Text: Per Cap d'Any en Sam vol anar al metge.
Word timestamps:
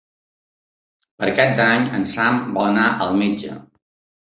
Per 1.23 1.29
Cap 1.41 1.53
d'Any 1.61 1.87
en 1.99 2.09
Sam 2.15 2.41
vol 2.59 2.69
anar 2.73 2.89
al 3.07 3.17
metge. 3.23 3.57